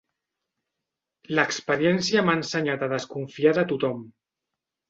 L'experiència 1.39 2.25
m'ha 2.29 2.37
ensenyat 2.39 2.87
a 2.87 2.91
desconfiar 2.97 3.55
de 3.59 3.67
tothom. 3.75 4.05